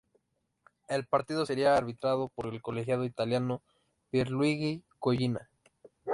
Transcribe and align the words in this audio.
El 0.87 1.05
partido 1.05 1.45
sería 1.45 1.75
arbitrado 1.77 2.29
por 2.29 2.47
el 2.47 2.59
colegiado 2.59 3.05
italiano 3.05 3.61
Pierluigi 4.09 4.81
Collina. 4.97 5.47